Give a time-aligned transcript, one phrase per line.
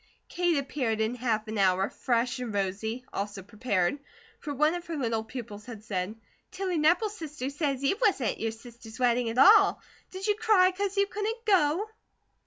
[0.29, 3.99] Kate appeared in half an hour, fresh and rosy, also prepared;
[4.39, 6.15] for one of her little pupils had said:
[6.49, 9.79] "Tilly Nepple's sister say you wasn't at your sister's wedding at all.
[10.09, 11.87] Did you cry 'cause you couldn't go?"